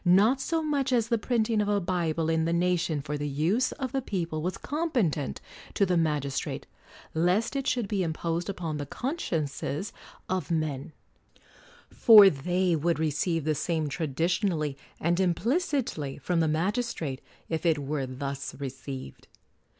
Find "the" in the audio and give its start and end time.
1.09-1.19, 2.45-2.53, 3.19-3.27, 3.91-4.01, 5.85-5.95, 8.77-8.87, 13.43-13.53, 16.39-16.47